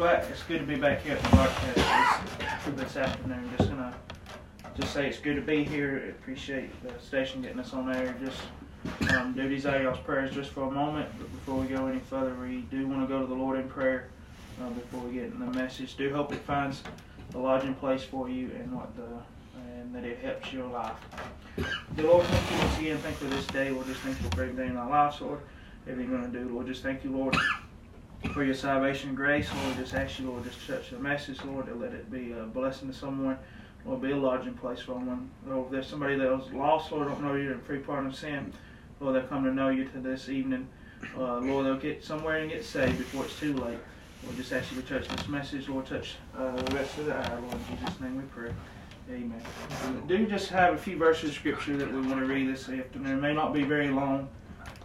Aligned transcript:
glad 0.00 0.24
it's 0.30 0.42
good 0.44 0.60
to 0.60 0.64
be 0.64 0.76
back 0.76 1.02
here 1.02 1.12
at 1.12 1.22
the 1.22 1.28
broadcast 1.28 2.64
this, 2.64 2.74
this 2.74 2.96
afternoon. 2.96 3.46
Just 3.58 3.68
gonna 3.68 3.94
just 4.74 4.94
say 4.94 5.06
it's 5.06 5.18
good 5.18 5.34
to 5.34 5.42
be 5.42 5.62
here. 5.62 6.08
Appreciate 6.18 6.70
the 6.82 6.98
station 7.04 7.42
getting 7.42 7.58
us 7.58 7.74
on 7.74 7.94
air. 7.94 8.16
Just 8.18 9.12
um, 9.12 9.34
do 9.34 9.46
these 9.46 9.64
y'all's 9.64 9.98
prayers 9.98 10.34
just 10.34 10.52
for 10.52 10.62
a 10.62 10.70
moment. 10.70 11.06
But 11.18 11.30
before 11.30 11.56
we 11.56 11.66
go 11.66 11.86
any 11.86 11.98
further, 11.98 12.34
we 12.36 12.62
do 12.70 12.86
want 12.86 13.06
to 13.06 13.14
go 13.14 13.20
to 13.20 13.26
the 13.26 13.34
Lord 13.34 13.58
in 13.58 13.68
prayer 13.68 14.08
uh, 14.62 14.70
before 14.70 15.00
we 15.00 15.16
get 15.16 15.24
in 15.24 15.38
the 15.38 15.52
message. 15.52 15.98
Do 15.98 16.10
hope 16.14 16.32
it 16.32 16.40
finds 16.46 16.82
a 17.34 17.38
lodging 17.38 17.74
place 17.74 18.02
for 18.02 18.26
you 18.26 18.50
and 18.58 18.74
what 18.74 18.96
the 18.96 19.02
and 19.82 19.94
that 19.94 20.04
it 20.04 20.18
helps 20.20 20.50
your 20.50 20.66
life. 20.68 20.96
The 21.96 22.04
Lord, 22.04 22.24
thank 22.24 22.50
you 22.50 22.56
once 22.56 22.78
again. 22.78 22.96
Thank 22.96 23.20
you 23.20 23.28
for 23.28 23.34
this 23.34 23.46
day. 23.48 23.68
Lord, 23.68 23.86
just 23.86 24.00
thank 24.00 24.18
you 24.22 24.30
for 24.30 24.44
everything 24.44 24.70
in 24.70 24.76
our 24.78 24.88
lives, 24.88 25.20
Lord. 25.20 25.40
Everything 25.86 26.10
you're 26.10 26.20
going 26.20 26.32
to 26.32 26.38
do, 26.38 26.48
Lord. 26.54 26.66
Just 26.66 26.82
thank 26.82 27.04
you, 27.04 27.10
Lord, 27.10 27.36
for 28.32 28.44
your 28.44 28.54
salvation 28.54 29.14
grace. 29.14 29.48
Lord, 29.64 29.76
just 29.76 29.94
ask 29.94 30.18
you, 30.18 30.30
Lord, 30.30 30.44
just 30.44 30.66
touch 30.66 30.90
the 30.90 30.98
message, 30.98 31.42
Lord, 31.44 31.66
to 31.66 31.74
let 31.74 31.92
it 31.92 32.10
be 32.10 32.32
a 32.32 32.44
blessing 32.44 32.88
to 32.88 32.94
someone. 32.94 33.38
Lord, 33.84 34.02
be 34.02 34.10
a 34.10 34.16
lodging 34.16 34.54
place 34.54 34.80
for 34.80 34.92
someone. 34.92 35.30
Lord, 35.46 35.66
if 35.66 35.72
there's 35.72 35.86
somebody 35.86 36.16
that 36.16 36.30
was 36.30 36.52
lost, 36.52 36.92
Lord, 36.92 37.08
don't 37.08 37.22
know 37.22 37.34
you 37.34 37.52
in 37.52 37.60
free 37.60 37.78
pardon 37.78 38.10
of 38.10 38.16
sin, 38.16 38.52
Lord, 39.00 39.14
they'll 39.14 39.26
come 39.26 39.44
to 39.44 39.52
know 39.52 39.70
you 39.70 39.86
to 39.86 39.98
this 39.98 40.28
evening. 40.28 40.68
Uh, 41.16 41.38
Lord, 41.38 41.64
they'll 41.64 41.78
get 41.78 42.04
somewhere 42.04 42.36
and 42.36 42.50
get 42.50 42.64
saved 42.64 42.98
before 42.98 43.24
it's 43.24 43.38
too 43.40 43.54
late. 43.54 43.78
Lord, 44.24 44.36
just 44.36 44.52
ask 44.52 44.70
you 44.70 44.82
to 44.82 44.86
touch 44.86 45.08
this 45.08 45.28
message. 45.28 45.68
Lord, 45.68 45.86
touch 45.86 46.16
uh, 46.36 46.54
the 46.56 46.74
rest 46.74 46.98
of 46.98 47.06
the 47.06 47.14
hour. 47.14 47.40
Lord, 47.40 47.54
in 47.54 47.78
Jesus' 47.78 48.00
name 48.00 48.16
we 48.16 48.22
pray. 48.24 48.52
Amen. 49.10 49.42
Do 50.06 50.26
just 50.26 50.50
have 50.50 50.74
a 50.74 50.78
few 50.78 50.96
verses 50.96 51.30
of 51.30 51.34
scripture 51.34 51.76
that 51.76 51.90
we 51.92 52.00
want 52.00 52.20
to 52.20 52.26
read 52.26 52.52
this 52.52 52.68
afternoon. 52.68 53.18
It 53.18 53.20
may 53.20 53.34
not 53.34 53.52
be 53.52 53.64
very 53.64 53.88
long, 53.88 54.28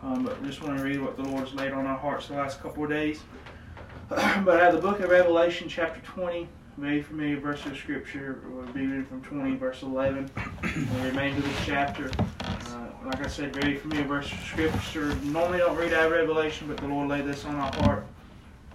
um, 0.04 0.24
but 0.24 0.44
just 0.44 0.62
want 0.62 0.78
to 0.78 0.84
read 0.84 1.02
what 1.02 1.18
the 1.18 1.24
Lord's 1.24 1.54
laid 1.54 1.72
on 1.72 1.86
our 1.86 1.98
hearts 1.98 2.28
the 2.28 2.36
last 2.36 2.62
couple 2.62 2.84
of 2.84 2.90
days. 2.90 3.22
but 4.10 4.62
out 4.62 4.74
of 4.74 4.82
the 4.82 4.88
book 4.88 5.00
of 5.00 5.10
Revelation, 5.10 5.68
chapter 5.68 6.00
20, 6.02 6.48
very 6.78 7.02
familiar 7.02 7.40
verse 7.40 7.66
of 7.66 7.78
scripture. 7.78 8.42
We'll 8.50 8.66
be 8.68 8.82
reading 8.82 9.06
from 9.06 9.22
20, 9.24 9.56
verse 9.56 9.82
11, 9.82 10.30
the 10.62 11.08
remainder 11.08 11.38
of 11.38 11.44
this 11.44 11.66
chapter. 11.66 12.12
Uh, 12.42 12.88
like 13.06 13.24
I 13.24 13.28
said, 13.28 13.56
very 13.56 13.78
familiar 13.78 14.06
verse 14.06 14.32
of 14.32 14.40
scripture. 14.40 15.16
Normally 15.24 15.60
don't 15.60 15.78
read 15.78 15.94
out 15.94 16.08
of 16.08 16.12
Revelation, 16.12 16.68
but 16.68 16.78
the 16.78 16.88
Lord 16.88 17.08
laid 17.08 17.26
this 17.26 17.46
on 17.46 17.56
our 17.56 17.74
heart 17.84 18.06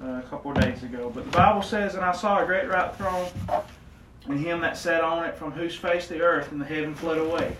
uh, 0.03 0.07
a 0.07 0.23
couple 0.31 0.51
of 0.51 0.61
days 0.61 0.83
ago. 0.83 1.13
But 1.15 1.27
the 1.27 1.37
Bible 1.37 1.63
says, 1.63 1.95
And 1.95 2.05
I 2.05 2.13
saw 2.13 2.43
a 2.43 2.47
great 2.47 2.69
white 2.69 2.97
throne 2.97 3.29
and 4.27 4.39
him 4.39 4.61
that 4.61 4.77
sat 4.77 5.03
on 5.03 5.25
it, 5.25 5.37
from 5.37 5.53
whose 5.53 5.75
face 5.75 6.07
the 6.07 6.21
earth 6.21 6.53
and 6.53 6.61
the 6.61 6.65
heaven 6.65 6.95
fled 6.95 7.19
away. 7.19 7.57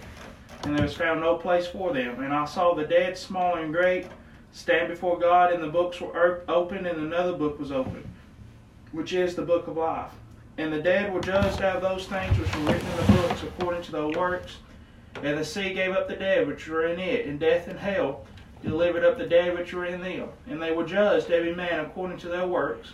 And 0.63 0.77
there 0.77 0.85
was 0.85 0.95
found 0.95 1.21
no 1.21 1.37
place 1.37 1.67
for 1.67 1.93
them. 1.93 2.23
And 2.23 2.33
I 2.33 2.45
saw 2.45 2.75
the 2.75 2.85
dead, 2.85 3.17
small 3.17 3.57
and 3.57 3.73
great, 3.73 4.07
stand 4.53 4.89
before 4.89 5.19
God, 5.19 5.53
and 5.53 5.63
the 5.63 5.69
books 5.69 6.01
were 6.01 6.13
er, 6.13 6.45
opened, 6.49 6.87
and 6.87 6.99
another 6.99 7.33
book 7.33 7.59
was 7.59 7.73
opened, 7.73 8.07
which 8.93 9.13
is 9.13 9.35
the 9.35 9.43
book 9.43 9.67
of 9.69 9.77
life. 9.77 10.11
And 10.59 10.73
the 10.73 10.83
dead 10.83 11.13
were 11.13 11.21
judged 11.21 11.63
out 11.63 11.77
of 11.77 11.83
those 11.83 12.07
things 12.07 12.39
which 12.39 12.55
were 12.57 12.73
written 12.73 12.87
in 12.87 12.97
the 12.97 13.13
books 13.13 13.43
according 13.43 13.83
to 13.83 13.93
their 13.93 14.09
works. 14.09 14.59
And 15.23 15.39
the 15.39 15.45
sea 15.45 15.73
gave 15.73 15.93
up 15.93 16.09
the 16.09 16.17
dead 16.17 16.47
which 16.47 16.69
were 16.69 16.87
in 16.87 17.01
it, 17.01 17.27
and 17.27 17.41
death 17.41 17.69
and 17.69 17.79
hell 17.79 18.27
delivered 18.63 19.05
up 19.05 19.17
the 19.17 19.27
dead 19.27 19.57
which 19.57 19.73
were 19.73 19.87
in 19.87 20.03
them. 20.03 20.29
And 20.47 20.61
they 20.61 20.73
were 20.73 20.85
judged 20.85 21.31
every 21.31 21.55
man 21.55 21.81
according 21.81 22.19
to 22.19 22.29
their 22.29 22.47
works 22.47 22.93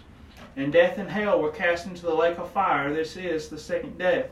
and 0.57 0.73
death 0.73 0.99
and 0.99 1.11
hell 1.11 1.41
were 1.41 1.51
cast 1.51 1.87
into 1.87 2.03
the 2.03 2.15
lake 2.15 2.39
of 2.39 2.51
fire. 2.51 2.93
This 2.93 3.17
is 3.17 3.49
the 3.49 3.59
second 3.59 3.99
death. 3.99 4.27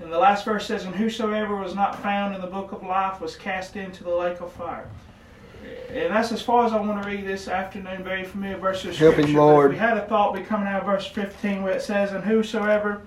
And 0.00 0.12
the 0.12 0.18
last 0.18 0.44
verse 0.44 0.66
says, 0.66 0.84
And 0.84 0.94
whosoever 0.94 1.56
was 1.56 1.74
not 1.74 2.02
found 2.02 2.34
in 2.34 2.40
the 2.40 2.46
book 2.46 2.72
of 2.72 2.82
life 2.82 3.20
was 3.20 3.36
cast 3.36 3.76
into 3.76 4.04
the 4.04 4.14
lake 4.14 4.40
of 4.40 4.52
fire. 4.52 4.88
And 5.88 6.14
that's 6.14 6.32
as 6.32 6.42
far 6.42 6.66
as 6.66 6.72
I 6.72 6.80
want 6.80 7.02
to 7.02 7.08
read 7.08 7.26
this 7.26 7.48
afternoon. 7.48 8.04
Very 8.04 8.24
familiar 8.24 8.58
verse 8.58 8.84
of 8.84 8.96
Help 8.96 9.16
him, 9.16 9.34
Lord. 9.34 9.70
We 9.70 9.78
had 9.78 9.96
a 9.96 10.06
thought 10.06 10.34
be 10.34 10.42
coming 10.42 10.68
out 10.68 10.80
of 10.80 10.86
verse 10.86 11.06
15 11.06 11.62
where 11.62 11.72
it 11.72 11.82
says, 11.82 12.12
And 12.12 12.22
whosoever 12.22 13.02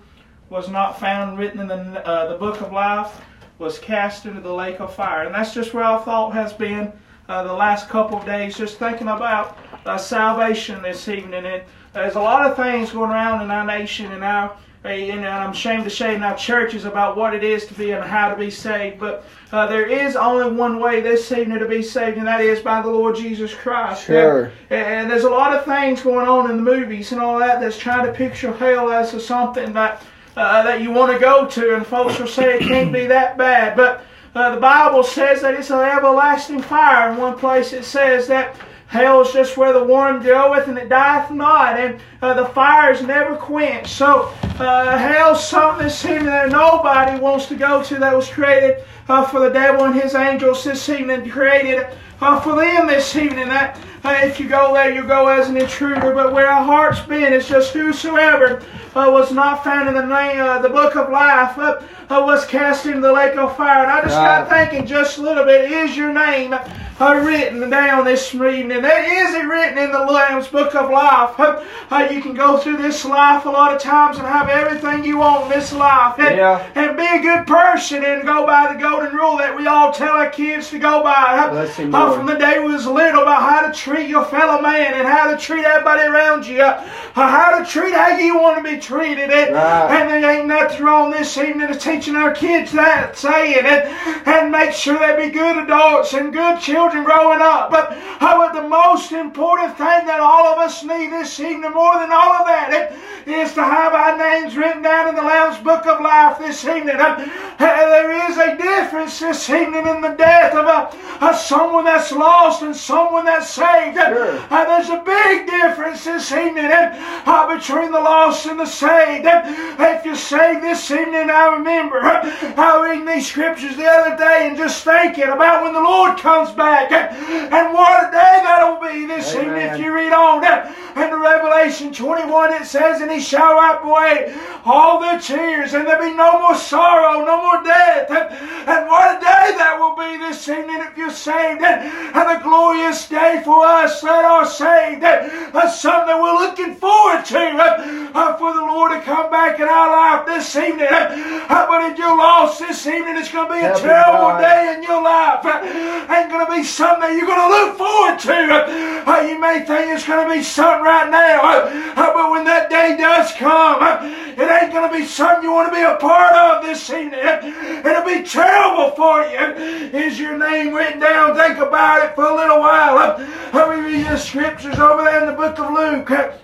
was 0.50 0.68
not 0.68 1.00
found 1.00 1.38
written 1.38 1.60
in 1.60 1.68
the, 1.68 2.06
uh, 2.08 2.32
the 2.32 2.38
book 2.38 2.62
of 2.62 2.72
life 2.72 3.22
was 3.60 3.78
cast 3.78 4.26
into 4.26 4.42
the 4.42 4.54
lake 4.54 4.80
of 4.80 4.94
fire. 4.94 5.24
And 5.24 5.36
that's 5.36 5.54
just 5.54 5.74
where 5.74 5.84
our 5.84 6.02
thought 6.04 6.34
has 6.34 6.54
been 6.54 6.92
uh, 7.28 7.44
the 7.44 7.54
last 7.54 7.90
couple 7.90 8.18
of 8.18 8.26
days, 8.26 8.58
just 8.58 8.80
thinking 8.80 9.10
about 9.10 9.58
uh, 9.86 9.98
salvation 9.98 10.82
this 10.82 11.08
evening. 11.08 11.46
And 11.46 11.64
there's 11.94 12.16
a 12.16 12.22
lot 12.22 12.50
of 12.50 12.56
things 12.56 12.92
going 12.92 13.12
around 13.12 13.44
in 13.44 13.52
our 13.52 13.66
nation 13.66 14.12
and 14.12 14.24
our 14.24 14.58
and 14.84 15.28
I'm 15.28 15.52
ashamed 15.52 15.84
to 15.84 15.90
say 15.90 16.16
in 16.16 16.24
our 16.24 16.38
churches 16.38 16.86
about 16.86 17.18
what 17.18 17.34
it 17.34 17.44
is 17.44 17.66
to 17.68 17.74
be 17.74 17.92
and 17.92 18.04
how 18.04 18.30
to 18.30 18.36
be 18.36 18.50
saved. 18.50 19.00
But 19.00 19.26
uh, 19.52 19.68
there 19.68 19.86
is 19.86 20.16
only 20.16 20.56
one 20.56 20.80
way 20.80 21.02
this 21.02 21.32
evening 21.32 21.60
to 21.60 21.68
be 21.68 21.84
saved, 21.84 22.18
and 22.18 22.28
that 22.28 22.40
is 22.40 22.62
by 22.62 22.82
the 22.82 22.90
Lord 22.90 23.18
Jesus 23.18 23.54
Christ. 23.54 24.06
Sure. 24.06 24.52
And, 24.70 24.88
and 24.88 25.12
there's 25.12 25.26
a 25.26 25.30
lot 25.30 25.54
of 25.54 25.66
things 25.66 26.02
going 26.02 26.28
on 26.28 26.50
in 26.50 26.58
the 26.58 26.64
movies 26.64 27.12
and 27.12 27.20
all 27.20 27.40
that 27.40 27.60
that's 27.60 27.78
trying 27.78 28.06
to 28.06 28.14
picture 28.14 28.54
hell 28.54 28.90
as 28.90 29.12
something 29.26 29.74
that 29.74 30.02
uh, 30.38 30.64
that 30.64 30.82
you 30.82 30.92
want 30.92 31.12
to 31.12 31.20
go 31.20 31.46
to, 31.46 31.76
and 31.76 31.86
folks 31.86 32.18
will 32.18 32.28
say 32.28 32.56
it 32.56 32.62
can't 32.62 32.94
be 32.94 33.06
that 33.08 33.38
bad. 33.38 33.76
But 33.76 34.06
uh, 34.34 34.56
the 34.56 34.62
Bible 34.62 35.04
says 35.04 35.42
that 35.42 35.56
it's 35.56 35.72
an 35.72 35.80
everlasting 35.80 36.62
fire. 36.62 37.12
In 37.12 37.18
one 37.18 37.38
place 37.38 37.74
it 37.74 37.84
says 37.84 38.28
that 38.28 38.56
Hell 38.90 39.22
is 39.22 39.32
just 39.32 39.56
where 39.56 39.72
the 39.72 39.84
worm 39.84 40.24
goeth 40.24 40.68
and 40.68 40.76
it 40.76 40.90
dieth 40.90 41.30
not, 41.30 41.80
and 41.80 42.02
uh, 42.24 42.34
the 42.34 42.46
fire 42.48 42.92
is 42.92 43.04
never 43.04 43.36
quenched. 43.36 43.92
So 43.92 44.34
uh, 44.58 44.98
hell's 44.98 45.48
something 45.48 45.86
this 45.86 46.04
evening 46.06 46.26
that 46.26 46.50
nobody 46.50 47.20
wants 47.20 47.46
to 47.50 47.56
go 47.56 47.84
to 47.84 48.00
that 48.00 48.16
was 48.16 48.28
created 48.28 48.84
uh, 49.08 49.28
for 49.28 49.42
the 49.42 49.52
devil 49.52 49.86
and 49.86 49.94
his 49.94 50.16
angels 50.16 50.64
this 50.64 50.90
evening, 50.90 51.30
created 51.30 51.86
uh, 52.20 52.40
for 52.40 52.56
them 52.56 52.88
this 52.88 53.16
evening. 53.16 53.50
That 53.50 53.80
uh, 54.04 54.22
if 54.24 54.40
you 54.40 54.50
go 54.50 54.74
there, 54.74 54.92
you 54.92 55.06
go 55.06 55.28
as 55.28 55.50
an 55.50 55.58
intruder. 55.58 56.12
But 56.12 56.34
where 56.34 56.50
our 56.50 56.64
heart's 56.64 57.02
been 57.02 57.32
is 57.32 57.48
just 57.48 57.74
whosoever 57.74 58.64
uh, 58.96 59.12
was 59.12 59.32
not 59.32 59.64
found 59.64 59.88
in 59.88 59.94
the 59.94 60.02
name, 60.02 60.42
uh, 60.42 60.64
the 60.64 60.70
book 60.70 60.96
of 60.96 61.12
life 61.12 61.56
uh, 61.60 61.80
uh, 62.10 62.24
was 62.26 62.44
cast 62.48 62.88
into 62.88 63.02
the 63.02 63.14
lake 63.14 63.38
of 63.38 63.56
fire. 63.56 63.84
And 63.84 63.92
I 63.92 64.02
just 64.02 64.16
got 64.16 64.50
thinking 64.50 64.88
just 64.88 65.20
a 65.20 65.22
little 65.22 65.46
bit. 65.46 65.72
Is 65.72 65.96
your 65.96 66.12
name 66.12 66.56
uh, 67.00 67.22
written 67.24 67.70
down 67.70 68.06
this 68.06 68.34
evening. 68.34 68.79
That 68.82 69.06
is 69.06 69.36
it 69.36 69.46
written 69.46 69.78
in 69.78 69.92
the 69.92 70.00
Lamb's 70.00 70.48
Book 70.48 70.76
of 70.76 70.90
Life. 70.90 71.36
Uh, 71.38 72.08
you 72.12 72.22
can 72.22 72.34
go 72.34 72.58
through 72.58 72.78
this 72.78 73.04
life 73.06 73.46
a 73.46 73.50
lot 73.50 73.74
of 73.74 73.82
times 73.82 74.18
and 74.18 74.28
have 74.28 74.50
everything 74.50 75.04
you 75.04 75.18
want 75.18 75.46
in 75.46 75.60
this 75.60 75.74
life. 75.74 76.20
And, 76.20 76.38
yeah. 76.38 76.72
and 76.76 76.98
be 76.98 77.06
a 77.06 77.22
good 77.22 77.48
person 77.48 78.04
and 78.04 78.24
go 78.24 78.46
by 78.46 78.74
the 78.74 78.80
golden 78.80 79.16
rule 79.16 79.38
that 79.38 79.56
we 79.56 79.68
all 79.68 79.92
tell 79.92 80.16
our 80.16 80.30
kids 80.30 80.70
to 80.70 80.80
go 80.80 81.04
by. 81.04 81.50
Uh, 81.94 82.14
from 82.16 82.26
the 82.26 82.36
day 82.36 82.60
we 82.60 82.72
was 82.72 82.86
little 82.86 83.24
about 83.24 83.42
how 83.42 83.68
to 83.68 83.74
treat 83.74 84.10
your 84.10 84.26
fellow 84.26 84.62
man 84.62 84.94
and 84.94 85.08
how 85.08 85.30
to 85.30 85.38
treat 85.38 85.66
everybody 85.66 86.04
around 86.04 86.46
you. 86.46 86.62
Uh, 86.62 86.84
how 87.14 87.60
to 87.60 87.66
treat 87.66 87.94
how 87.94 88.18
you 88.18 88.38
want 88.38 88.58
to 88.58 88.64
be 88.64 88.80
treated. 88.80 89.30
And, 89.30 89.56
right. 89.56 90.02
and 90.02 90.10
there 90.10 90.40
ain't 90.40 90.48
nothing 90.48 90.84
wrong 90.84 91.12
this 91.12 91.38
evening 91.38 91.68
to 91.68 91.78
teaching 91.78 92.16
our 92.16 92.34
kids 92.34 92.72
that, 92.74 93.18
saying 93.18 93.66
it, 93.66 94.28
and 94.28 94.52
make 94.52 94.72
sure 94.72 95.00
they 95.00 95.28
be 95.28 95.32
good 95.32 95.58
adults 95.64 96.14
and 96.14 96.32
good 96.34 96.60
children 96.60 97.04
growing 97.04 97.42
up. 97.42 97.72
But 97.72 97.92
uh, 98.22 98.40
the 98.54 98.69
most 98.70 99.12
important 99.12 99.76
thing 99.78 100.06
that 100.06 100.20
all 100.20 100.46
of 100.46 100.60
us 100.60 100.84
need 100.84 101.12
this 101.12 101.40
evening, 101.40 101.74
more 101.74 101.98
than 101.98 102.12
all 102.12 102.34
of 102.34 102.46
that, 102.46 102.94
is 103.26 103.54
to 103.54 103.64
have 103.64 103.94
our 103.94 104.18
names 104.18 104.56
written 104.56 104.82
down 104.82 105.10
in 105.10 105.16
the 105.16 105.22
Lamb's 105.22 105.58
Book 105.64 105.86
of 105.86 106.02
Life 106.02 106.38
this 106.40 106.64
evening. 106.66 106.96
Uh, 106.96 107.18
there 107.58 108.30
is 108.30 108.38
a 108.38 108.58
difference 108.58 109.20
this 109.20 109.50
evening 109.50 109.88
in 109.88 110.02
the 110.02 110.16
death 110.18 110.54
of 110.54 110.66
a, 110.66 111.36
someone 111.36 111.86
that's 111.86 112.12
lost 112.12 112.62
and 112.62 112.76
someone 112.76 113.26
that's 113.26 113.50
saved. 113.50 113.98
Sure. 113.98 114.40
Uh, 114.50 114.66
there's 114.66 114.90
a 114.90 115.04
big 115.04 115.48
difference 115.48 116.04
this 116.06 116.32
evening 116.32 116.70
uh, 116.72 117.56
between 117.56 117.92
the 117.92 118.00
lost 118.00 118.46
and 118.46 118.60
the 118.60 118.66
saved. 118.66 119.26
if 119.26 120.06
you're 120.06 120.16
saved 120.16 120.64
this 120.64 120.90
evening, 120.92 121.30
I 121.30 121.56
remember 121.58 122.00
I 122.02 122.80
reading 122.84 123.06
these 123.06 123.28
scriptures 123.28 123.76
the 123.76 123.86
other 123.86 124.16
day 124.16 124.48
and 124.48 124.58
just 124.58 124.84
thinking 124.84 125.30
about 125.30 125.64
when 125.64 125.74
the 125.74 125.82
Lord 125.82 126.18
comes 126.20 126.52
back. 126.52 126.92
And 126.92 127.74
what 127.74 128.08
a 128.08 128.12
day 128.12 128.42
that'll 128.60 128.82
be 128.82 129.06
this 129.06 129.34
Amen. 129.36 129.46
evening 129.46 129.62
if 129.62 129.80
you 129.80 129.94
read 129.94 130.12
on. 130.12 130.44
In 130.44 131.20
Revelation 131.20 131.94
21 131.94 132.54
it 132.54 132.66
says, 132.66 133.02
And 133.02 133.12
he 133.12 133.20
shall 133.20 133.56
wipe 133.56 133.84
away 133.84 134.36
all 134.66 135.00
the 135.00 135.22
tears, 135.22 135.74
and 135.74 135.88
there'll 135.88 136.10
be 136.10 136.16
no 136.16 136.40
more 136.40 136.56
sorrow, 136.56 137.24
no 137.24 137.42
more 137.42 137.64
death. 137.64 138.10
And 138.12 138.88
what 138.88 139.18
a 139.18 139.20
day 139.20 139.56
that 139.56 139.78
will 139.80 139.96
be 139.96 140.18
this 140.18 140.48
evening 140.50 140.82
if 140.82 140.98
you're 140.98 141.10
saved. 141.10 141.62
And 141.62 142.40
a 142.40 142.44
glorious 142.44 143.08
day 143.08 143.42
for 143.46 143.66
us 143.66 144.02
that 144.02 144.26
are 144.26 144.46
saved. 144.46 145.04
And 145.04 145.72
something 145.72 146.22
we're 146.22 146.40
looking 146.40 146.76
forward 146.76 147.24
to 147.26 147.40
uh, 147.40 148.36
for 148.38 148.54
the 148.54 148.62
Lord 148.62 148.92
to 148.92 149.02
come 149.02 149.32
back 149.32 149.60
in 149.60 149.68
our 149.68 149.90
life 149.90 150.28
this 150.28 150.56
evening. 150.56 150.88
Uh, 150.92 151.66
but 151.68 151.92
if 151.92 151.98
you're 151.98 152.18
lost 152.18 152.60
this 152.60 152.86
evening, 152.86 153.16
it's 153.18 153.32
going 153.32 153.48
to 153.48 153.54
be 153.54 153.60
a 153.60 153.74
terrible 153.76 154.38
day 154.40 154.76
in 154.76 154.84
your 154.84 155.02
life. 155.02 155.46
Ain't 155.46 156.30
going 156.30 156.46
to 156.46 156.52
be 156.52 156.64
something 156.64 157.16
you're 157.18 157.28
going 157.28 157.40
to 157.40 157.56
look 157.56 157.78
forward 157.78 158.20
to. 158.20 158.49
Uh, 158.50 159.26
you 159.28 159.40
may 159.40 159.66
think 159.66 159.92
it's 159.92 160.06
going 160.06 160.28
to 160.28 160.34
be 160.34 160.44
something 160.44 160.84
right 160.84 161.10
now, 161.10 161.42
uh, 161.42 162.14
but 162.14 162.32
when 162.32 162.46
that 162.46 162.70
day 162.70 162.96
does 162.98 163.32
come, 163.34 163.82
uh, 163.82 164.00
it 164.04 164.64
ain't 164.64 164.74
going 164.74 164.90
to 164.90 164.96
be 164.96 165.06
something 165.06 165.44
you 165.44 165.52
want 165.52 165.72
to 165.72 165.76
be 165.76 165.84
a 165.84 165.96
part 165.98 166.36
of 166.36 166.64
this 166.64 166.90
evening. 166.90 167.20
It'll 167.20 168.06
be 168.06 168.24
terrible 168.24 168.92
for 168.92 169.22
you. 169.22 169.98
Is 169.98 170.20
your 170.20 170.38
name 170.38 170.74
written 170.74 171.00
down? 171.00 171.36
Think 171.36 171.58
about 171.58 172.06
it 172.06 172.16
for 172.16 172.26
a 172.26 172.36
little 172.36 172.60
while. 172.60 172.98
Uh, 172.98 173.70
me 173.70 173.82
read 173.82 174.08
the 174.08 174.18
scriptures 174.18 174.80
over 174.80 175.04
there 175.04 175.22
in 175.22 175.28
the 175.28 175.34
book 175.34 175.60
of 175.60 175.74
Luke. 175.74 176.40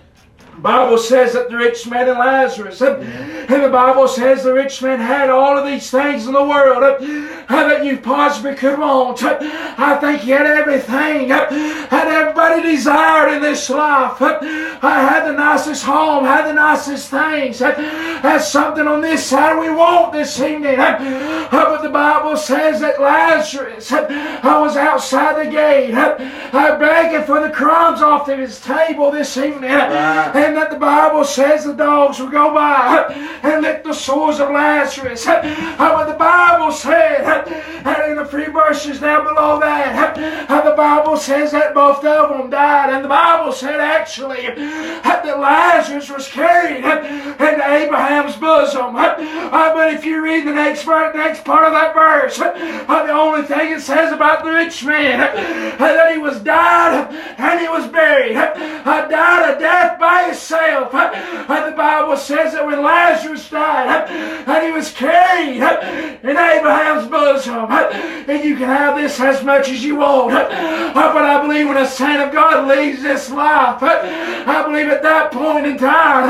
Bible 0.58 0.98
says 0.98 1.34
that 1.34 1.50
the 1.50 1.56
rich 1.56 1.86
man 1.86 2.08
and 2.08 2.18
Lazarus, 2.18 2.80
and 2.80 3.02
the 3.64 3.68
Bible 3.68 4.08
says 4.08 4.42
the 4.42 4.52
rich 4.54 4.82
man 4.82 4.98
had 4.98 5.30
all 5.30 5.56
of 5.56 5.66
these 5.66 5.90
things 5.90 6.26
in 6.26 6.32
the 6.32 6.42
world 6.42 6.82
that 7.48 7.84
you 7.84 7.98
possibly 7.98 8.54
could 8.54 8.78
want. 8.78 9.22
I 9.22 9.98
think 10.00 10.22
he 10.22 10.30
had 10.30 10.46
everything, 10.46 11.28
had 11.28 12.08
everybody 12.08 12.62
desired 12.62 13.34
in 13.34 13.42
this 13.42 13.68
life. 13.70 14.16
I 14.20 15.00
had 15.08 15.26
the 15.26 15.32
nicest 15.32 15.84
home, 15.84 16.24
had 16.24 16.46
the 16.46 16.54
nicest 16.54 17.10
things, 17.10 17.58
had 17.58 18.38
something 18.38 18.86
on 18.86 19.00
this 19.02 19.26
side 19.26 19.58
we 19.60 19.70
want 19.70 20.12
this 20.12 20.40
evening. 20.40 20.76
But 20.76 21.82
the 21.82 21.90
Bible 21.90 22.36
says 22.36 22.80
that 22.80 23.00
Lazarus 23.00 23.92
I 23.92 24.58
was 24.60 24.76
outside 24.76 25.46
the 25.46 25.50
gate, 25.50 25.92
I 25.94 26.76
begging 26.76 27.24
for 27.26 27.40
the 27.40 27.50
crumbs 27.50 28.00
off 28.02 28.28
of 28.28 28.38
his 28.38 28.60
table 28.60 29.10
this 29.10 29.36
evening. 29.36 29.70
Right 29.70 30.45
and 30.46 30.56
that 30.56 30.70
the 30.70 30.78
Bible 30.78 31.24
says 31.24 31.64
the 31.64 31.72
dogs 31.72 32.20
will 32.20 32.30
go 32.30 32.54
by 32.54 33.12
and 33.42 33.62
lick 33.62 33.82
the 33.82 33.92
sores 33.92 34.38
of 34.38 34.50
Lazarus. 34.50 35.26
Uh, 35.26 35.42
what 35.92 36.06
the 36.06 36.14
Bible 36.14 36.70
said, 36.70 37.24
uh, 37.24 37.88
and 37.88 38.12
in 38.12 38.16
the 38.16 38.24
three 38.24 38.46
verses 38.46 39.00
down 39.00 39.24
below 39.24 39.58
that, 39.58 40.16
uh, 40.48 40.60
the 40.68 40.76
Bible 40.76 41.16
says 41.16 41.50
that 41.50 41.74
both 41.74 42.04
of 42.04 42.30
them 42.30 42.48
died, 42.50 42.94
and 42.94 43.04
the 43.04 43.08
Bible 43.08 43.52
said 43.52 43.80
actually 43.80 44.46
that 44.46 45.40
Lazarus 45.40 46.08
was 46.08 46.28
carried 46.28 46.84
into 46.84 47.68
Abraham's 47.68 48.36
bosom. 48.36 48.94
But 48.94 49.16
if 49.92 50.04
you 50.04 50.22
read 50.22 50.46
the 50.46 50.52
next 50.52 50.84
part, 50.84 51.14
next 51.14 51.44
part 51.44 51.66
of 51.66 51.72
that 51.72 51.94
verse, 51.94 52.38
the 52.38 53.12
only 53.12 53.42
thing 53.42 53.72
it 53.72 53.80
says 53.80 54.12
about 54.12 54.44
the 54.44 54.50
rich 54.50 54.84
man 54.84 55.18
that 55.78 56.12
he 56.12 56.18
was 56.18 56.40
died 56.40 57.12
and 57.38 57.60
he 57.60 57.68
was 57.68 57.86
buried, 57.88 58.34
died 58.34 59.56
a 59.56 59.58
death 59.58 59.98
by 59.98 60.30
himself. 60.36 60.94
And 60.94 61.72
the 61.72 61.76
Bible 61.76 62.16
says 62.16 62.52
that 62.52 62.66
when 62.66 62.82
Lazarus 62.82 63.48
died, 63.48 64.10
and 64.10 64.66
he 64.66 64.72
was 64.72 64.92
carried 64.92 65.56
in 65.56 66.36
Abraham's 66.36 67.08
bosom, 67.08 67.66
and 67.70 68.44
you 68.44 68.56
can 68.56 68.68
have 68.68 68.96
this 68.96 69.18
as 69.20 69.42
much 69.42 69.68
as 69.68 69.82
you 69.82 69.96
want. 69.96 70.32
But 70.32 71.24
I 71.24 71.40
believe 71.42 71.68
when 71.68 71.78
a 71.78 71.86
saint 71.86 72.20
of 72.20 72.32
God 72.32 72.68
leaves 72.68 73.02
this 73.02 73.30
life, 73.30 73.82
I 73.82 74.62
believe 74.66 74.88
at 74.88 75.02
that 75.02 75.32
point 75.32 75.66
in 75.66 75.78
time, 75.78 76.28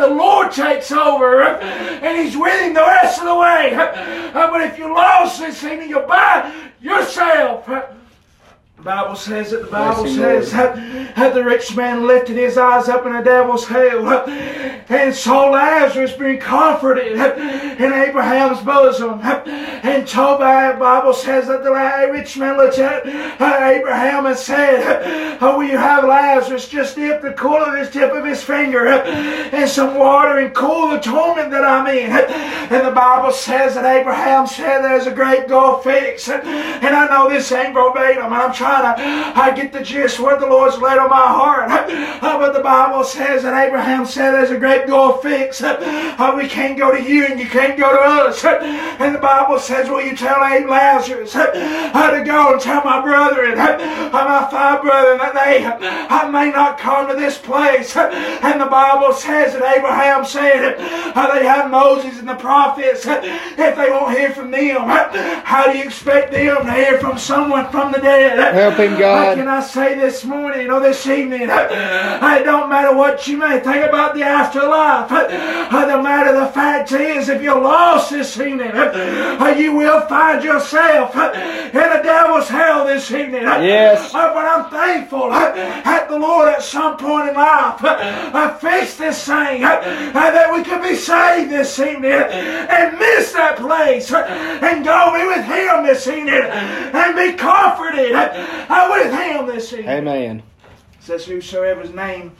the 0.00 0.14
Lord 0.14 0.52
takes 0.52 0.92
over, 0.92 1.42
and 1.42 2.20
He's 2.20 2.36
with 2.36 2.60
him 2.60 2.74
the 2.74 2.80
rest 2.80 3.20
of 3.20 3.26
the 3.26 3.34
way. 3.34 3.72
But 4.32 4.60
if 4.62 4.78
you 4.78 4.92
lost 4.92 5.40
this 5.40 5.62
evening, 5.64 5.90
you'll 5.90 6.06
buy 6.06 6.52
yourself 6.80 7.68
Bible 8.86 9.16
says 9.16 9.50
that 9.50 9.62
the 9.62 9.66
Bible 9.66 10.06
says 10.06 10.52
that, 10.52 10.76
that, 11.16 11.34
the 11.34 11.42
rich 11.42 11.74
man 11.74 12.06
lifted 12.06 12.36
his 12.36 12.56
eyes 12.56 12.88
up 12.88 13.04
in 13.04 13.14
the 13.14 13.20
devil's 13.20 13.66
hell 13.66 14.06
and 14.88 15.12
saw 15.12 15.50
Lazarus 15.50 16.12
being 16.12 16.38
comforted 16.38 17.14
in 17.14 17.92
Abraham's 17.92 18.60
bosom. 18.60 19.18
And 19.24 20.06
Tobiah, 20.06 20.78
Bible 20.78 21.14
says 21.14 21.48
that 21.48 21.64
the 21.64 21.72
rich 22.12 22.38
man 22.38 22.58
looked 22.58 22.78
at 22.78 23.04
Abraham 23.06 24.26
and 24.26 24.38
said, 24.38 25.38
Oh, 25.40 25.58
will 25.58 25.68
you 25.68 25.78
have 25.78 26.04
Lazarus 26.04 26.68
just 26.68 26.94
dip 26.94 27.22
the 27.22 27.32
cool 27.32 27.56
of 27.56 27.74
his 27.76 27.90
tip 27.90 28.12
of 28.12 28.24
his 28.24 28.44
finger 28.44 28.86
in 28.86 29.66
some 29.66 29.96
water 29.96 30.38
and 30.38 30.54
cool 30.54 30.90
the 30.90 31.00
torment 31.00 31.50
that 31.50 31.64
I'm 31.64 31.88
in? 31.88 32.12
And 32.12 32.86
the 32.86 32.92
Bible 32.92 33.32
says 33.32 33.74
that 33.74 33.84
Abraham 33.84 34.46
said 34.46 34.82
there's 34.82 35.08
a 35.08 35.12
great 35.12 35.48
gulf 35.48 35.82
fix. 35.82 36.28
And 36.28 36.46
I 36.46 37.08
know 37.08 37.28
this 37.28 37.50
ain't 37.50 37.74
verbatim. 37.74 38.32
I'm 38.32 38.52
trying 38.52 38.75
I 38.84 39.52
get 39.54 39.72
the 39.72 39.82
gist 39.82 40.20
where 40.20 40.38
the 40.38 40.46
Lord's 40.46 40.78
laid 40.78 40.98
on 40.98 41.10
my 41.10 41.16
heart. 41.16 41.70
Uh, 41.70 42.38
but 42.38 42.52
the 42.52 42.62
Bible 42.62 43.04
says 43.04 43.42
that 43.42 43.66
Abraham 43.66 44.06
said 44.06 44.32
there's 44.32 44.50
a 44.50 44.58
great 44.58 44.86
door 44.86 45.20
fix. 45.22 45.62
Uh, 45.62 45.76
uh, 46.18 46.34
we 46.36 46.48
can't 46.48 46.76
go 46.76 46.94
to 46.94 47.02
you 47.02 47.26
and 47.26 47.38
you 47.38 47.46
can't 47.46 47.78
go 47.78 47.90
to 47.90 48.02
us. 48.02 48.44
And 48.44 49.14
the 49.14 49.18
Bible 49.18 49.58
says, 49.58 49.88
will 49.88 50.02
you 50.02 50.16
tell 50.16 50.44
Abe 50.44 50.68
Lazarus 50.68 51.32
how 51.32 52.10
to 52.10 52.24
go 52.24 52.52
and 52.52 52.60
tell 52.60 52.84
my 52.84 53.00
brother 53.00 53.36
brethren, 53.36 53.58
my 54.12 54.48
five 54.50 54.82
brethren, 54.82 55.18
that 55.18 55.34
they 55.34 55.64
I 55.64 56.28
may 56.30 56.50
not 56.50 56.78
come 56.78 57.08
to 57.08 57.14
this 57.14 57.38
place. 57.38 57.96
And 57.96 58.60
the 58.60 58.66
Bible 58.66 59.12
says 59.12 59.52
that 59.54 59.76
Abraham 59.76 60.24
said, 60.24 60.78
"How 61.14 61.32
they 61.34 61.44
have 61.44 61.70
Moses 61.70 62.18
and 62.18 62.28
the 62.28 62.34
prophets. 62.34 63.06
If 63.06 63.76
they 63.76 63.90
won't 63.90 64.16
hear 64.16 64.30
from 64.32 64.50
them, 64.50 64.88
how 65.44 65.70
do 65.70 65.78
you 65.78 65.84
expect 65.84 66.32
them 66.32 66.66
to 66.66 66.72
hear 66.72 66.98
from 66.98 67.18
someone 67.18 67.68
from 67.70 67.92
the 67.92 67.98
dead? 67.98 68.38
Help 68.66 68.78
him, 68.80 68.98
God. 68.98 69.28
What 69.28 69.36
can 69.36 69.46
I 69.46 69.60
say 69.60 69.94
this 69.94 70.24
morning 70.24 70.72
or 70.72 70.80
this 70.80 71.06
evening? 71.06 71.48
It 72.36 72.44
don't 72.44 72.68
matter 72.68 72.94
what 72.94 73.26
you 73.26 73.38
may 73.38 73.60
think 73.60 73.86
about 73.86 74.14
the 74.14 74.22
afterlife. 74.22 75.10
The 75.96 76.02
matter 76.02 76.38
the 76.38 76.48
fact 76.48 76.92
is, 76.92 77.28
if 77.28 77.40
you're 77.40 77.60
lost 77.60 78.10
this 78.10 78.38
evening, 78.38 78.70
uh, 78.74 79.54
you 79.56 79.72
will 79.72 80.00
find 80.08 80.42
yourself 80.42 81.16
uh, 81.16 81.32
in 81.32 81.72
the 81.72 82.00
devil's 82.02 82.48
hell 82.48 82.84
this 82.84 83.10
evening. 83.10 83.42
Yes. 83.42 84.12
Uh, 84.12 84.34
but 84.34 84.44
I'm 84.44 84.68
thankful 84.68 85.32
at 85.32 86.08
the 86.08 86.18
Lord 86.18 86.48
at 86.48 86.62
some 86.62 86.96
point 86.96 87.30
in 87.30 87.34
life 87.34 87.78
I 87.82 88.56
fixed 88.60 88.98
this 88.98 89.24
thing 89.24 89.62
that 89.62 90.52
we 90.52 90.62
could 90.64 90.82
be 90.82 90.96
saved 90.96 91.50
this 91.50 91.78
evening 91.78 92.10
and 92.10 92.98
miss 92.98 93.32
that 93.32 93.56
place 93.56 94.12
and 94.12 94.84
go 94.84 95.14
be 95.14 95.24
with 95.26 95.44
Him 95.44 95.86
this 95.86 96.06
evening 96.08 96.42
and 96.42 97.16
be 97.16 97.38
comforted 97.38 98.12
with 98.90 99.12
him 99.12 99.46
this 99.46 99.72
evening. 99.72 99.88
Amen. 99.88 100.38
It 100.38 101.02
says, 101.02 101.24
Whosoever's 101.26 101.92
name 101.92 102.32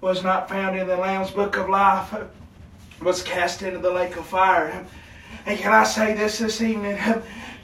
was 0.00 0.22
not 0.22 0.48
found 0.48 0.78
in 0.78 0.86
the 0.86 0.96
Lamb's 0.96 1.30
book 1.30 1.56
of 1.56 1.68
life 1.68 2.14
was 3.02 3.22
cast 3.22 3.62
into 3.62 3.78
the 3.78 3.90
lake 3.90 4.16
of 4.16 4.26
fire. 4.26 4.86
And 5.46 5.58
can 5.58 5.72
I 5.72 5.84
say 5.84 6.14
this 6.14 6.38
this 6.38 6.60
evening? 6.60 6.98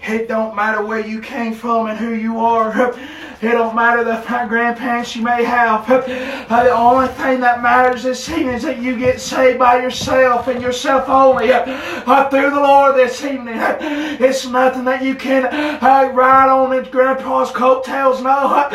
It 0.02 0.28
don't 0.28 0.56
matter 0.56 0.84
where 0.84 1.06
you 1.06 1.20
came 1.20 1.54
from 1.54 1.86
and 1.86 1.98
who 1.98 2.14
you 2.14 2.40
are. 2.40 2.94
It 3.42 3.52
don't 3.52 3.74
matter 3.74 4.04
the 4.04 4.20
grandparents 4.48 5.16
you 5.16 5.22
may 5.22 5.44
have. 5.44 5.86
The 5.86 6.70
only 6.70 7.08
thing 7.08 7.40
that 7.40 7.62
matters 7.62 8.02
this 8.02 8.28
evening 8.28 8.48
is 8.48 8.64
that 8.64 8.82
you 8.82 8.98
get 8.98 9.18
saved 9.18 9.58
by 9.58 9.80
yourself 9.80 10.48
and 10.48 10.60
yourself 10.60 11.08
only 11.08 11.48
through 11.48 12.50
the 12.50 12.60
Lord 12.60 12.96
this 12.96 13.24
evening. 13.24 13.56
It's 13.58 14.46
nothing 14.46 14.84
that 14.84 15.02
you 15.02 15.14
can 15.14 15.46
uh, 15.46 16.12
ride 16.12 16.50
on 16.50 16.76
in 16.76 16.84
grandpa's 16.90 17.50
coattails. 17.50 18.20
No, 18.20 18.68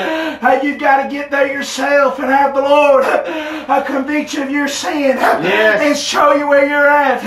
you've 0.64 0.80
got 0.80 1.04
to 1.04 1.10
get 1.12 1.30
there 1.30 1.52
yourself 1.52 2.18
and 2.18 2.32
have 2.32 2.56
the 2.56 2.62
Lord 2.62 3.04
uh, 3.06 3.84
convict 3.86 4.34
you 4.34 4.44
of 4.44 4.50
your 4.50 4.68
sin 4.68 5.18
yes. 5.18 5.82
and 5.82 5.96
show 5.96 6.34
you 6.34 6.48
where 6.48 6.68
you're 6.68 6.88
at. 6.88 7.24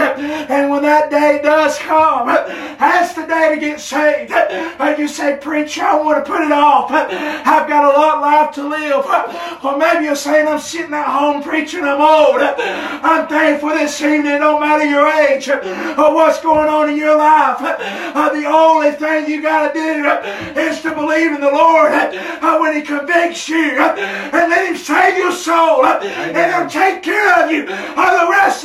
And 0.50 0.70
when 0.70 0.82
that 0.82 1.08
day 1.08 1.40
does 1.40 1.78
come, 1.78 2.26
that's 2.26 3.14
the 3.14 3.26
day 3.26 3.54
to 3.54 3.60
get 3.60 3.80
saved. 3.88 4.32
And 4.32 4.98
you 4.98 5.08
say, 5.08 5.38
Preacher, 5.40 5.82
I 5.82 5.96
want 5.96 6.24
to 6.24 6.30
put 6.30 6.42
it 6.42 6.52
off. 6.52 6.90
I've 6.90 7.68
got 7.68 7.84
a 7.84 7.98
lot 7.98 8.20
life 8.20 8.54
to 8.54 8.68
live. 8.68 9.04
Or 9.64 9.76
maybe 9.78 10.04
you're 10.04 10.16
saying 10.16 10.46
I'm 10.46 10.60
sitting 10.60 10.92
at 10.92 11.08
home 11.08 11.42
preaching, 11.42 11.84
I'm 11.84 12.00
old. 12.00 12.42
I'm 12.42 13.26
thankful 13.28 13.70
this 13.70 14.00
evening, 14.00 14.32
it 14.32 14.38
don't 14.38 14.60
matter 14.60 14.84
your 14.84 15.08
age 15.08 15.48
or 15.48 16.14
what's 16.14 16.40
going 16.42 16.68
on 16.68 16.90
in 16.90 16.96
your 16.96 17.16
life. 17.16 17.56
Uh, 17.60 18.28
the 18.32 18.46
only 18.46 18.92
thing 18.92 19.30
you 19.30 19.40
got 19.40 19.72
to 19.72 19.80
do 19.80 20.60
is 20.60 20.82
to 20.82 20.94
believe 20.94 21.32
in 21.32 21.40
the 21.40 21.50
Lord 21.50 21.92
uh, 21.92 22.58
when 22.58 22.76
He 22.76 22.82
convicts 22.82 23.48
you 23.48 23.76
uh, 23.78 23.96
and 23.96 24.50
let 24.50 24.68
Him 24.68 24.76
save 24.76 25.16
your 25.16 25.32
soul 25.32 25.84
and 25.86 26.52
He'll 26.52 26.68
take 26.68 27.02
care 27.02 27.44
of 27.44 27.50
you 27.50 27.64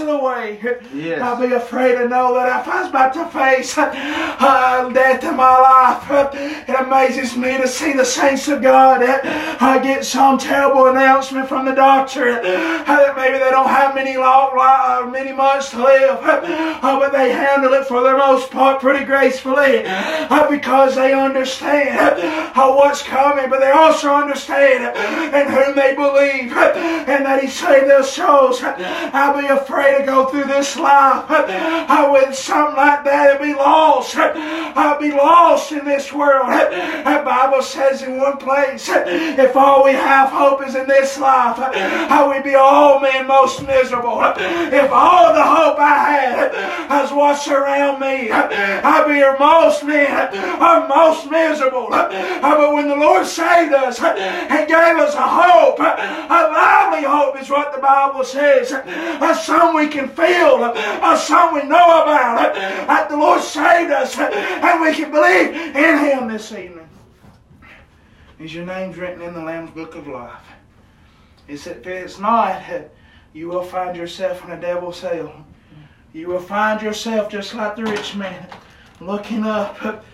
the 0.06 0.14
rest 0.14 0.14
of 0.14 0.20
the 0.20 0.24
way. 0.24 0.60
Yes. 0.94 1.22
I'll 1.22 1.40
be 1.40 1.54
afraid 1.54 1.96
to 1.96 2.08
know 2.08 2.34
that 2.36 2.62
if 2.62 2.68
I 2.68 2.82
was 2.82 2.90
about 2.90 3.14
to 3.14 3.26
face 3.28 3.78
uh, 3.78 4.90
death 4.90 5.24
in 5.24 5.36
my 5.36 5.58
life, 5.60 6.34
it 6.68 6.76
amazes 6.80 7.36
me 7.36 7.58
to 7.58 7.68
see 7.68 7.94
the 7.94 8.06
saints 8.06 8.48
of 8.48 8.62
God, 8.62 9.02
that 9.02 9.26
I 9.62 9.82
get 9.82 10.06
some 10.06 10.38
terrible 10.38 10.88
announcement 10.88 11.48
from 11.48 11.66
the 11.66 11.74
doctor 11.74 12.42
that 12.42 13.16
maybe 13.16 13.38
they 13.38 13.52
don't 13.52 13.70
have 13.70 13.96
many 13.96 14.18
long, 14.18 14.52
uh, 14.60 15.08
many 15.10 15.32
months 15.32 15.72
to 15.72 15.78
live, 15.84 16.20
uh, 16.22 17.00
but 17.00 17.12
they 17.12 17.32
handle 17.32 17.74
it 17.74 17.88
for 17.88 18.02
the 18.02 18.18
most 18.18 18.52
part 18.52 18.82
pretty 18.82 19.06
gracefully 19.06 19.84
uh, 19.86 20.50
because 20.50 20.96
they 20.96 21.14
understand 21.14 22.18
what's 22.56 23.04
coming, 23.04 23.50
but 23.50 23.60
they 23.60 23.72
also 23.72 24.14
understand 24.14 24.96
in 25.34 25.52
whom 25.52 25.76
they 25.76 25.96
believe 25.96 26.52
and 26.54 27.26
that 27.26 27.42
He 27.42 27.50
saved 27.50 27.90
their 27.90 28.04
souls. 28.04 28.62
I'll 28.64 29.40
be 29.40 29.48
afraid 29.48 29.93
to 29.98 30.06
go 30.06 30.26
through 30.28 30.46
this 30.46 30.78
life 30.78 31.26
I 31.30 32.10
with 32.12 32.36
something 32.36 32.76
like 32.76 33.04
that 33.04 33.32
and 33.32 33.40
be 33.40 33.54
lost. 33.54 34.16
I'll 34.16 35.00
be 35.00 35.12
lost 35.12 35.72
in 35.72 35.86
this 35.86 36.12
world. 36.14 36.50
The 36.50 37.22
Bible 37.26 37.62
says 37.62 38.02
in 38.02 38.18
one 38.18 38.38
place, 38.38 38.90
if 38.90 39.56
all 39.56 39.84
we 39.84 39.92
have 39.92 40.30
hope 40.30 40.66
is 40.66 40.76
in 40.76 40.88
this 40.88 41.18
life, 41.18 41.58
how 42.10 42.32
we 42.32 42.42
be 42.42 42.56
all 42.56 43.00
men 43.00 43.28
most 43.28 43.66
miserable. 43.66 44.22
If 44.38 44.92
all 44.92 45.34
the 45.34 45.44
hope 45.44 45.80
I 45.80 45.98
had 45.98 46.56
has 46.90 47.12
washed 47.12 47.48
around 47.48 48.00
me, 48.00 48.32
I'd 48.32 49.08
be 49.08 49.24
most 49.40 49.84
men 49.84 50.38
are 50.62 50.88
most 50.88 51.30
miserable. 51.30 51.88
But 51.90 52.74
when 52.74 52.88
the 52.88 52.96
Lord 52.96 53.26
saved 53.26 53.74
us 53.74 54.00
and 54.02 54.68
gave 54.68 54.98
us 54.98 55.16
a 55.16 55.22
hope, 55.22 55.80
hope 57.34 57.42
is 57.42 57.50
what 57.50 57.74
the 57.74 57.82
Bible 57.82 58.24
says, 58.24 58.70
song 59.44 59.76
we 59.76 59.88
can 59.88 60.08
feel, 60.10 60.74
song 61.18 61.54
we 61.54 61.64
know 61.64 62.04
about, 62.04 62.54
that 62.54 63.10
the 63.10 63.18
Lord 63.18 63.42
saved 63.42 63.92
us 63.92 64.18
and 64.18 64.82
we 64.82 64.94
can 64.94 65.12
believe 65.12 65.76
in 65.76 65.98
Him 66.00 66.28
this 66.28 66.52
evening. 66.52 66.88
Is 68.40 68.54
your 68.54 68.66
name's 68.66 68.98
written 68.98 69.22
in 69.22 69.34
the 69.34 69.42
Lamb's 69.42 69.72
Book 69.72 69.96
of 69.96 70.08
Life? 70.08 70.42
it 71.48 71.48
If 71.48 71.68
it's 71.68 72.20
not, 72.20 72.62
you 73.34 73.48
will 73.48 73.64
find 73.64 73.98
yourself 73.98 74.44
in 74.46 74.52
a 74.52 74.60
devil's 74.60 75.02
hell. 75.02 75.46
You 76.14 76.28
will 76.28 76.40
find 76.40 76.82
yourself 76.82 77.32
just 77.32 77.56
like 77.56 77.76
the 77.76 77.84
rich 77.84 78.16
man, 78.16 78.48
looking 79.00 79.44
up 79.44 80.06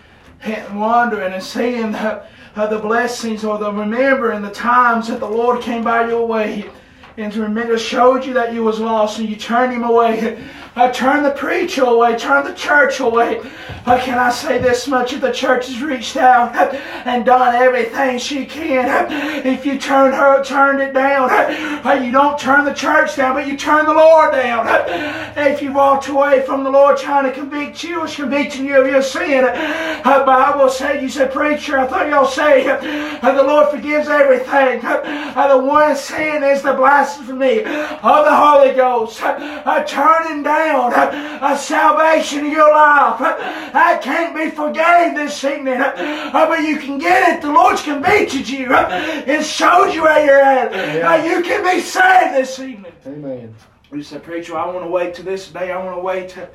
and 0.42 0.80
wondering 0.80 1.34
and 1.34 1.42
seeing 1.42 1.92
the, 1.92 2.24
uh, 2.56 2.66
the 2.66 2.78
blessings 2.78 3.44
or 3.44 3.58
the 3.58 3.70
remembering 3.70 4.40
the 4.40 4.50
times 4.50 5.08
that 5.08 5.20
the 5.20 5.28
Lord 5.28 5.60
came 5.60 5.84
by 5.84 6.08
your 6.08 6.26
way 6.26 6.70
and 7.16 7.32
to 7.32 7.42
remember 7.42 7.78
showed 7.78 8.24
you 8.24 8.32
that 8.34 8.54
you 8.54 8.62
was 8.62 8.78
lost 8.80 9.18
and 9.18 9.28
you 9.28 9.36
turned 9.36 9.72
him 9.72 9.84
away. 9.84 10.42
I 10.76 10.88
turn 10.90 11.24
the 11.24 11.32
preacher 11.32 11.82
away, 11.82 12.16
turn 12.16 12.44
the 12.44 12.54
church 12.54 13.00
away. 13.00 13.42
But 13.84 14.02
can 14.02 14.18
I 14.18 14.30
say 14.30 14.58
this 14.58 14.86
much? 14.86 15.12
If 15.12 15.20
the 15.20 15.32
church 15.32 15.66
has 15.66 15.82
reached 15.82 16.16
out 16.16 16.54
and 17.04 17.24
done 17.24 17.56
everything 17.56 18.18
she 18.18 18.46
can, 18.46 19.10
if 19.44 19.66
you 19.66 19.78
turn 19.78 20.12
her, 20.12 20.44
turned 20.44 20.80
it 20.80 20.94
down, 20.94 21.28
you 22.04 22.12
don't 22.12 22.38
turn 22.38 22.64
the 22.64 22.72
church 22.72 23.16
down, 23.16 23.34
but 23.34 23.48
you 23.48 23.56
turn 23.56 23.86
the 23.86 23.92
Lord 23.92 24.32
down. 24.32 24.66
If 25.36 25.60
you 25.60 25.72
walked 25.72 26.06
away 26.08 26.42
from 26.46 26.62
the 26.62 26.70
Lord 26.70 26.96
trying 26.96 27.24
to 27.24 27.32
convict 27.32 27.82
you, 27.82 28.00
was 28.00 28.14
convicting 28.14 28.66
you 28.66 28.80
of 28.80 28.86
your 28.86 29.02
sin. 29.02 29.42
The 29.44 30.22
Bible 30.24 30.68
said, 30.68 31.02
you 31.02 31.08
said, 31.08 31.32
preacher, 31.32 31.78
I 31.78 31.86
thought 31.88 32.08
y'all 32.08 32.26
say, 32.26 32.64
the 32.64 33.42
Lord 33.42 33.70
forgives 33.70 34.08
everything. 34.08 34.80
The 34.80 35.58
one 35.58 35.96
sin 35.96 36.44
is 36.44 36.62
the 36.62 36.74
blasphemy 37.00 37.60
of 37.60 38.24
the 38.24 38.36
Holy 38.36 38.74
Ghost. 38.74 39.20
A 39.22 39.84
turning 39.86 40.42
down 40.42 40.92
a 41.42 41.56
salvation 41.56 42.46
in 42.46 42.52
your 42.52 42.70
life. 42.70 43.18
That 43.18 44.00
can't 44.02 44.36
be 44.36 44.50
forgave 44.50 45.14
this 45.14 45.42
evening. 45.44 45.80
Uh, 45.80 46.30
but 46.32 46.62
you 46.62 46.78
can 46.78 46.98
get 46.98 47.36
it. 47.36 47.42
The 47.42 47.50
Lord's 47.50 47.82
convicted 47.82 48.48
you 48.48 48.74
uh, 48.74 48.88
and 49.26 49.44
showed 49.44 49.92
you 49.92 50.02
where 50.02 50.24
you're 50.24 50.40
at. 50.40 50.72
Yeah. 50.72 51.10
Uh, 51.10 51.24
you 51.24 51.42
can 51.42 51.62
be 51.64 51.80
saved 51.80 52.34
this 52.34 52.58
evening. 52.58 52.92
Amen. 53.06 53.54
You 53.92 54.02
said, 54.02 54.22
Preacher, 54.22 54.56
I 54.56 54.66
want 54.66 54.84
to 54.84 54.90
wait 54.90 55.14
to 55.14 55.22
this 55.22 55.48
day. 55.50 55.72
I 55.72 55.82
want 55.82 55.96
to 55.96 56.02
wait 56.02 56.30
till, 56.30 56.48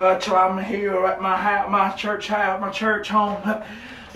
uh, 0.00 0.18
till 0.18 0.36
I'm 0.36 0.62
here 0.62 1.06
at 1.06 1.20
my 1.20 1.36
house, 1.36 1.70
my 1.70 1.90
church 1.90 2.28
house, 2.28 2.60
my 2.60 2.70
church 2.70 3.08
home. 3.08 3.42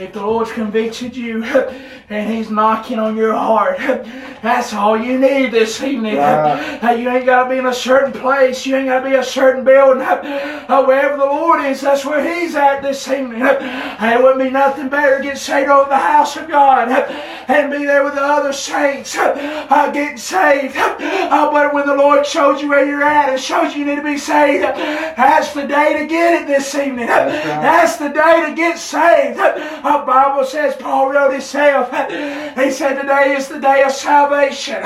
If 0.00 0.14
the 0.14 0.24
Lord's 0.24 0.50
convicted 0.50 1.14
you 1.14 1.44
and 2.08 2.32
He's 2.32 2.50
knocking 2.50 2.98
on 2.98 3.18
your 3.18 3.34
heart, 3.34 3.76
that's 4.42 4.72
all 4.72 4.96
you 4.96 5.18
need 5.18 5.52
this 5.52 5.82
evening. 5.82 6.16
Right. 6.16 6.78
You 7.00 7.08
ain't 7.08 7.24
got 7.24 7.44
to 7.44 7.50
be 7.50 7.58
in 7.58 7.66
a 7.66 7.74
certain 7.74 8.12
place. 8.12 8.66
You 8.66 8.76
ain't 8.76 8.88
got 8.88 9.00
to 9.00 9.10
be 9.10 9.14
a 9.14 9.24
certain 9.24 9.64
building. 9.64 10.02
Wherever 10.02 11.16
the 11.16 11.24
Lord 11.24 11.64
is, 11.64 11.80
that's 11.82 12.04
where 12.04 12.22
He's 12.22 12.54
at 12.54 12.82
this 12.82 13.06
evening. 13.08 13.42
It 13.42 14.22
wouldn't 14.22 14.40
be 14.40 14.50
nothing 14.50 14.88
better 14.88 15.18
to 15.18 15.22
get 15.22 15.38
saved 15.38 15.68
over 15.68 15.88
the 15.88 15.96
house 15.96 16.36
of 16.36 16.48
God 16.48 16.88
and 16.88 17.70
be 17.70 17.84
there 17.84 18.04
with 18.04 18.14
the 18.14 18.22
other 18.22 18.52
saints 18.52 19.16
uh, 19.16 19.90
getting 19.92 20.16
saved. 20.16 20.76
Uh, 20.76 21.50
but 21.50 21.72
when 21.72 21.86
the 21.86 21.94
Lord 21.94 22.26
shows 22.26 22.60
you 22.60 22.68
where 22.68 22.86
you're 22.86 23.02
at 23.02 23.28
and 23.28 23.40
shows 23.40 23.74
you, 23.74 23.80
you 23.80 23.86
need 23.86 23.96
to 23.96 24.02
be 24.02 24.18
saved, 24.18 24.62
that's 24.62 25.52
the 25.54 25.66
day 25.66 25.98
to 26.00 26.06
get 26.06 26.42
it 26.42 26.46
this 26.46 26.74
evening. 26.74 27.06
That's, 27.06 27.46
right. 27.46 27.62
that's 27.62 27.96
the 27.96 28.08
day 28.08 28.48
to 28.48 28.54
get 28.54 28.78
saved. 28.78 29.38
Bible 29.98 30.44
says, 30.44 30.76
Paul 30.76 31.10
wrote 31.10 31.32
himself, 31.32 31.90
he 31.90 32.70
said, 32.70 33.00
today 33.00 33.34
is 33.36 33.48
the 33.48 33.58
day 33.58 33.82
of 33.82 33.92
salvation. 33.92 34.82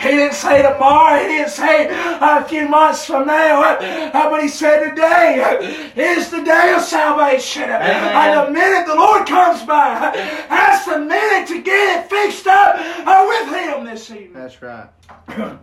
He 0.00 0.08
didn't 0.08 0.34
say 0.34 0.62
tomorrow, 0.62 1.20
he 1.20 1.28
didn't 1.28 1.50
say 1.50 1.88
a 1.90 2.44
few 2.44 2.68
months 2.68 3.04
from 3.04 3.26
now, 3.26 3.78
but 4.12 4.42
he 4.42 4.48
said 4.48 4.90
today 4.90 5.90
is 5.96 6.30
the 6.30 6.42
day 6.42 6.74
of 6.76 6.82
salvation. 6.82 7.64
Amen. 7.64 8.16
And 8.16 8.48
the 8.48 8.52
minute 8.52 8.86
the 8.86 8.94
Lord 8.94 9.26
comes 9.26 9.62
by, 9.62 10.12
that's 10.48 10.84
the 10.86 10.98
minute 10.98 11.48
to 11.48 11.62
get 11.62 12.04
it 12.04 12.10
fixed 12.10 12.46
up 12.46 12.76
uh, 12.78 13.24
with 13.28 13.54
him 13.54 13.84
this 13.84 14.10
evening. 14.10 14.32
That's 14.32 14.60
right. 14.62 14.88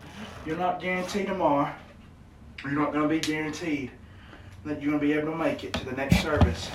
You're 0.46 0.58
not 0.58 0.80
guaranteed 0.80 1.28
tomorrow. 1.28 1.72
You're 2.64 2.74
not 2.74 2.94
going 2.94 3.04
to 3.04 3.10
be 3.10 3.20
guaranteed 3.20 3.92
that 4.66 4.82
you're 4.82 4.92
going 4.92 5.00
to 5.00 5.08
be 5.08 5.14
able 5.14 5.32
to 5.32 5.38
make 5.38 5.64
it 5.64 5.74
to 5.74 5.86
the 5.86 5.92
next 5.92 6.22
service. 6.22 6.70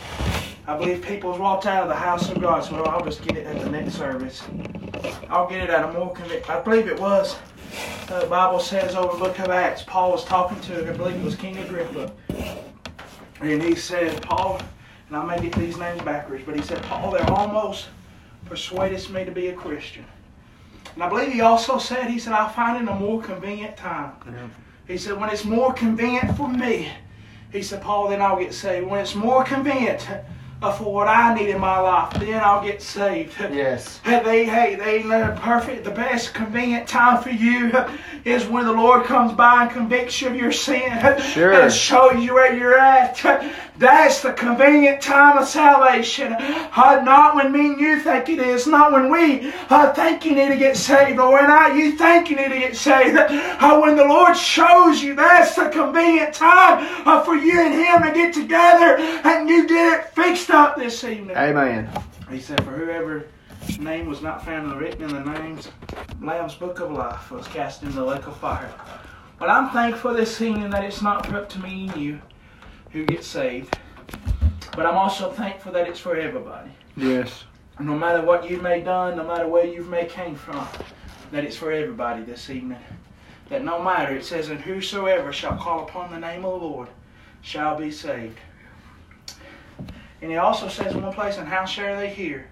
I 0.66 0.78
believe 0.78 1.02
people's 1.02 1.38
walked 1.40 1.66
out 1.66 1.82
of 1.82 1.88
the 1.88 1.94
house 1.94 2.30
of 2.30 2.40
God, 2.40 2.62
so 2.62 2.84
I'll 2.84 3.04
just 3.04 3.22
get 3.26 3.36
it 3.36 3.46
at 3.46 3.60
the 3.60 3.68
next 3.68 3.94
service. 3.94 4.42
I'll 5.28 5.48
get 5.48 5.64
it 5.64 5.70
at 5.70 5.88
a 5.88 5.92
more 5.92 6.12
convict. 6.12 6.48
I 6.48 6.60
believe 6.60 6.86
it 6.86 6.98
was. 7.00 7.36
Uh, 8.08 8.20
the 8.20 8.26
Bible 8.26 8.60
says 8.60 8.94
over 8.94 9.12
the 9.12 9.24
book 9.24 9.38
of 9.40 9.50
Acts, 9.50 9.82
Paul 9.82 10.12
was 10.12 10.24
talking 10.24 10.60
to, 10.60 10.88
I 10.88 10.96
believe 10.96 11.16
it 11.16 11.24
was 11.24 11.34
King 11.34 11.58
Agrippa. 11.58 12.12
And 13.40 13.62
he 13.62 13.74
said, 13.74 14.22
Paul, 14.22 14.60
and 15.08 15.16
I 15.16 15.24
may 15.24 15.42
get 15.42 15.54
these 15.54 15.76
names 15.76 16.02
backwards, 16.02 16.44
but 16.46 16.54
he 16.54 16.62
said, 16.62 16.82
Paul, 16.82 17.10
they're 17.10 17.30
almost 17.30 17.88
persuaded 18.46 19.08
me 19.10 19.24
to 19.24 19.32
be 19.32 19.48
a 19.48 19.54
Christian. 19.54 20.04
And 20.94 21.02
I 21.02 21.08
believe 21.08 21.32
he 21.32 21.40
also 21.40 21.78
said, 21.78 22.08
he 22.10 22.18
said, 22.18 22.34
I'll 22.34 22.50
find 22.50 22.82
it 22.82 22.88
a 22.88 22.94
more 22.94 23.20
convenient 23.22 23.76
time. 23.76 24.12
Yeah. 24.26 24.48
He 24.86 24.98
said, 24.98 25.18
when 25.18 25.30
it's 25.30 25.44
more 25.44 25.72
convenient 25.72 26.36
for 26.36 26.48
me, 26.48 26.90
he 27.52 27.62
said, 27.62 27.82
Paul, 27.82 28.08
then 28.08 28.22
I'll 28.22 28.38
get 28.38 28.54
saved. 28.54 28.86
When 28.86 29.00
it's 29.00 29.14
more 29.14 29.44
convenient 29.44 30.06
for 30.60 30.92
what 30.92 31.08
I 31.08 31.34
need 31.34 31.48
in 31.48 31.58
my 31.58 31.78
life, 31.78 32.12
then 32.20 32.40
I'll 32.42 32.62
get 32.62 32.82
saved. 32.82 33.34
Yes. 33.40 34.00
They, 34.04 34.44
hey, 34.44 34.74
they 34.74 35.02
the 35.02 35.38
perfect, 35.40 35.84
the 35.84 35.90
best 35.90 36.34
convenient 36.34 36.86
time 36.86 37.22
for 37.22 37.30
you 37.30 37.72
is 38.24 38.46
when 38.46 38.66
the 38.66 38.72
Lord 38.72 39.04
comes 39.06 39.32
by 39.32 39.62
and 39.62 39.70
convicts 39.70 40.20
you 40.20 40.28
of 40.28 40.36
your 40.36 40.52
sin. 40.52 41.18
Sure. 41.20 41.52
And 41.52 41.72
shows 41.72 42.22
you 42.22 42.34
where 42.34 42.54
you're 42.54 42.78
at. 42.78 43.24
That's 43.80 44.20
the 44.20 44.34
convenient 44.34 45.00
time 45.00 45.38
of 45.38 45.48
salvation. 45.48 46.34
Uh, 46.34 47.00
not 47.02 47.34
when 47.34 47.50
me 47.50 47.68
and 47.68 47.80
you 47.80 47.98
think 47.98 48.28
it 48.28 48.38
is. 48.38 48.66
Not 48.66 48.92
when 48.92 49.10
we 49.10 49.50
uh, 49.70 49.94
think 49.94 50.26
you 50.26 50.34
need 50.34 50.50
to 50.50 50.58
get 50.58 50.76
saved 50.76 51.18
or 51.18 51.32
when 51.32 51.50
I, 51.50 51.74
you 51.74 51.92
think 51.92 52.28
you 52.28 52.36
need 52.36 52.50
to 52.50 52.58
get 52.58 52.76
saved. 52.76 53.16
Uh, 53.16 53.80
when 53.80 53.96
the 53.96 54.04
Lord 54.04 54.36
shows 54.36 55.02
you 55.02 55.14
that's 55.14 55.54
the 55.56 55.70
convenient 55.70 56.34
time 56.34 56.86
uh, 57.06 57.24
for 57.24 57.34
you 57.34 57.58
and 57.58 57.72
Him 57.72 58.02
to 58.02 58.12
get 58.12 58.34
together 58.34 58.98
and 58.98 59.48
you 59.48 59.66
get 59.66 60.00
it 60.00 60.08
fixed 60.10 60.50
up 60.50 60.76
this 60.76 61.02
evening. 61.02 61.34
Amen. 61.34 61.90
He 62.30 62.38
said, 62.38 62.62
For 62.62 62.72
whoever 62.72 63.28
name 63.78 64.04
was 64.04 64.20
not 64.20 64.44
found 64.44 64.78
written 64.78 65.04
in 65.04 65.24
the 65.24 65.32
names 65.40 65.68
Lamb's 66.20 66.54
Book 66.54 66.80
of 66.80 66.90
Life 66.90 67.30
was 67.30 67.48
cast 67.48 67.82
into 67.82 67.94
the 67.94 68.04
lake 68.04 68.26
of 68.26 68.36
fire. 68.36 68.70
But 69.38 69.48
I'm 69.48 69.70
thankful 69.70 70.12
this 70.12 70.38
evening 70.42 70.68
that 70.68 70.84
it's 70.84 71.00
not 71.00 71.32
up 71.32 71.48
to 71.48 71.58
me 71.60 71.88
and 71.88 71.96
you 71.96 72.20
who 72.92 73.04
get 73.04 73.24
saved. 73.24 73.78
But 74.74 74.86
I'm 74.86 74.96
also 74.96 75.30
thankful 75.30 75.72
that 75.72 75.88
it's 75.88 76.00
for 76.00 76.16
everybody. 76.16 76.70
Yes. 76.96 77.44
No 77.78 77.96
matter 77.96 78.22
what 78.22 78.48
you 78.48 78.60
may 78.60 78.80
done, 78.82 79.16
no 79.16 79.24
matter 79.24 79.48
where 79.48 79.64
you 79.64 79.82
may 79.84 80.06
came 80.06 80.34
from, 80.34 80.66
that 81.32 81.44
it's 81.44 81.56
for 81.56 81.72
everybody 81.72 82.22
this 82.22 82.50
evening. 82.50 82.78
That 83.48 83.64
no 83.64 83.82
matter, 83.82 84.14
it 84.14 84.24
says, 84.24 84.48
and 84.48 84.60
whosoever 84.60 85.32
shall 85.32 85.56
call 85.56 85.84
upon 85.84 86.10
the 86.10 86.18
name 86.18 86.44
of 86.44 86.60
the 86.60 86.66
Lord 86.66 86.88
shall 87.42 87.76
be 87.76 87.90
saved. 87.90 88.38
And 90.22 90.30
it 90.30 90.36
also 90.36 90.68
says 90.68 90.94
in 90.94 91.02
one 91.02 91.12
place, 91.12 91.38
and 91.38 91.48
how 91.48 91.64
shall 91.64 91.96
they 91.96 92.10
hear 92.10 92.50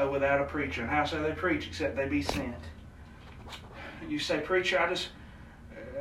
uh, 0.00 0.08
without 0.08 0.40
a 0.40 0.44
preacher? 0.44 0.82
And 0.82 0.90
how 0.90 1.04
shall 1.04 1.22
they 1.22 1.32
preach 1.32 1.66
except 1.66 1.96
they 1.96 2.06
be 2.06 2.22
sent? 2.22 2.54
You 4.08 4.18
say, 4.18 4.40
preacher, 4.40 4.78
I 4.78 4.88
just 4.88 5.08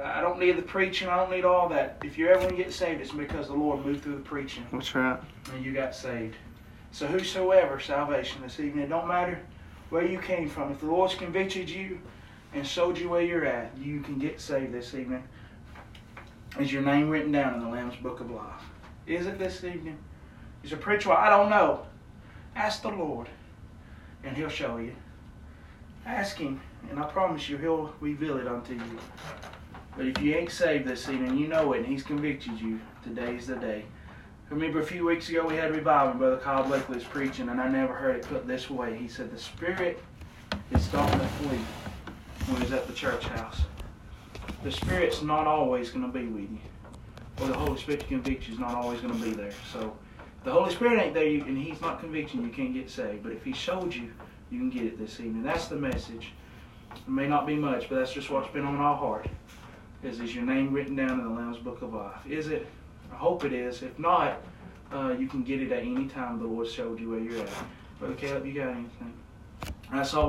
I 0.03 0.21
don't 0.21 0.39
need 0.39 0.57
the 0.57 0.61
preaching. 0.61 1.09
I 1.09 1.17
don't 1.17 1.31
need 1.31 1.45
all 1.45 1.67
that. 1.69 1.97
If 2.03 2.17
you're 2.17 2.29
ever 2.29 2.39
want 2.39 2.51
to 2.51 2.55
get 2.55 2.71
saved, 2.73 3.01
it's 3.01 3.11
because 3.11 3.47
the 3.47 3.53
Lord 3.53 3.85
moved 3.85 4.03
through 4.03 4.15
the 4.15 4.21
preaching. 4.21 4.65
That's 4.71 4.95
right. 4.95 5.19
And 5.53 5.65
you 5.65 5.73
got 5.73 5.93
saved. 5.93 6.35
So 6.91 7.05
whosoever 7.05 7.79
salvation 7.79 8.41
this 8.41 8.59
evening, 8.59 8.85
it 8.85 8.89
don't 8.89 9.07
matter 9.07 9.39
where 9.89 10.05
you 10.05 10.19
came 10.19 10.47
from. 10.47 10.71
If 10.71 10.79
the 10.79 10.87
Lord's 10.87 11.15
convicted 11.15 11.69
you 11.69 11.99
and 12.53 12.65
showed 12.65 12.97
you 12.97 13.09
where 13.09 13.21
you're 13.21 13.45
at, 13.45 13.77
you 13.77 14.01
can 14.01 14.17
get 14.17 14.39
saved 14.39 14.73
this 14.73 14.93
evening. 14.93 15.23
Is 16.59 16.73
your 16.73 16.81
name 16.81 17.09
written 17.09 17.31
down 17.31 17.55
in 17.55 17.59
the 17.59 17.67
Lamb's 17.67 17.95
Book 17.97 18.21
of 18.21 18.31
Life? 18.31 18.63
Is 19.05 19.27
it 19.27 19.37
this 19.37 19.63
evening? 19.63 19.97
Is 20.63 20.71
a 20.71 20.77
preacher? 20.77 21.11
I 21.11 21.29
don't 21.29 21.49
know. 21.49 21.85
Ask 22.55 22.81
the 22.81 22.89
Lord, 22.89 23.29
and 24.23 24.35
He'll 24.35 24.49
show 24.49 24.77
you. 24.77 24.95
Ask 26.05 26.37
Him, 26.37 26.59
and 26.89 26.99
I 26.99 27.03
promise 27.03 27.47
you, 27.47 27.57
He'll 27.57 27.93
reveal 27.99 28.37
it 28.37 28.47
unto 28.47 28.73
you. 28.73 28.99
But 29.99 30.07
if 30.07 30.21
you 30.21 30.33
ain't 30.33 30.49
saved 30.49 30.87
this 30.87 31.09
evening, 31.09 31.37
you 31.37 31.49
know 31.49 31.73
it, 31.73 31.79
and 31.79 31.85
He's 31.85 32.03
convicted 32.03 32.57
you. 32.61 32.79
Today's 33.03 33.47
the 33.47 33.57
day. 33.57 33.83
Remember 34.49 34.79
a 34.79 34.85
few 34.85 35.05
weeks 35.05 35.27
ago 35.27 35.45
we 35.45 35.57
had 35.57 35.71
a 35.71 35.73
revival, 35.73 36.13
Brother 36.13 36.37
Kyle 36.37 36.63
Blakely 36.63 36.95
was 36.95 37.03
preaching, 37.03 37.49
and 37.49 37.59
I 37.59 37.67
never 37.67 37.93
heard 37.93 38.15
it 38.15 38.21
put 38.21 38.47
this 38.47 38.69
way. 38.69 38.95
He 38.95 39.09
said, 39.09 39.29
The 39.29 39.37
Spirit 39.37 40.01
is 40.71 40.81
starting 40.85 41.19
to 41.19 41.27
flee 41.27 41.59
when 42.47 42.61
he's 42.61 42.71
at 42.71 42.87
the 42.87 42.93
church 42.93 43.25
house. 43.25 43.63
the 44.63 44.71
Spirit's 44.71 45.21
not 45.21 45.47
always 45.47 45.89
going 45.89 46.09
to 46.09 46.17
be 46.17 46.27
with 46.27 46.49
you, 46.49 46.59
or 47.41 47.47
the 47.47 47.57
Holy 47.57 47.77
Spirit 47.77 47.99
to 47.99 48.05
convict 48.05 48.47
you 48.47 48.53
is 48.53 48.59
not 48.59 48.75
always 48.75 49.01
going 49.01 49.13
to 49.13 49.21
be 49.21 49.31
there. 49.31 49.51
So, 49.73 49.93
the 50.45 50.51
Holy 50.51 50.73
Spirit 50.73 51.03
ain't 51.03 51.13
there, 51.13 51.25
and 51.25 51.57
He's 51.57 51.81
not 51.81 51.99
convicting 51.99 52.39
you, 52.39 52.47
you 52.47 52.53
can't 52.53 52.73
get 52.73 52.89
saved. 52.89 53.21
But 53.21 53.33
if 53.33 53.43
He 53.43 53.51
showed 53.51 53.93
you, 53.93 54.13
you 54.49 54.59
can 54.59 54.69
get 54.69 54.85
it 54.85 54.97
this 54.97 55.19
evening. 55.19 55.43
That's 55.43 55.67
the 55.67 55.75
message. 55.75 56.31
It 56.95 57.05
may 57.05 57.27
not 57.27 57.45
be 57.45 57.55
much, 57.57 57.89
but 57.89 57.97
that's 57.97 58.13
just 58.13 58.29
what's 58.29 58.49
been 58.53 58.63
on 58.63 58.77
our 58.77 58.95
heart. 58.95 59.27
Is 60.01 60.19
is 60.21 60.33
your 60.33 60.45
name 60.45 60.73
written 60.73 60.95
down 60.95 61.19
in 61.19 61.23
the 61.23 61.29
Lamb's 61.29 61.57
Book 61.57 61.81
of 61.81 61.93
Life? 61.93 62.25
Is 62.25 62.47
it? 62.47 62.67
I 63.11 63.15
hope 63.15 63.43
it 63.43 63.51
is. 63.51 63.81
If 63.81 63.99
not, 63.99 64.41
uh, 64.93 65.15
you 65.19 65.27
can 65.27 65.43
get 65.43 65.61
it 65.61 65.71
at 65.71 65.83
any 65.83 66.07
time 66.07 66.39
the 66.39 66.45
Lord 66.45 66.67
showed 66.69 66.99
you 66.99 67.09
where 67.09 67.19
you're 67.19 67.41
at. 67.41 67.49
Brother 67.99 68.15
Caleb, 68.15 68.45
you 68.45 68.53
got 68.53 68.69
anything? 68.69 69.13
That's 69.91 70.13
all. 70.13 70.27